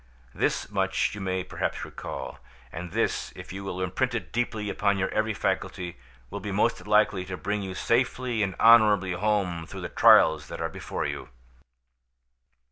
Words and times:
This 0.33 0.67
much 0.71 1.13
you 1.13 1.21
may 1.21 1.43
perhaps 1.43 1.85
recall; 1.85 2.39
and 2.71 2.89
this, 2.91 3.31
if 3.35 3.53
you 3.53 3.63
will 3.63 3.79
imprint 3.83 4.15
it 4.15 4.31
deeply 4.33 4.67
upon 4.67 4.97
your 4.97 5.09
every 5.09 5.35
faculty, 5.35 5.99
will 6.31 6.39
be 6.39 6.51
most 6.51 6.87
likely 6.87 7.23
to 7.25 7.37
bring 7.37 7.61
you 7.61 7.75
safely 7.75 8.41
and 8.41 8.55
honourably 8.59 9.11
home 9.11 9.67
through 9.67 9.81
the 9.81 9.89
trials 9.89 10.47
that 10.47 10.59
are 10.59 10.69
before 10.69 11.05
you." 11.05 11.29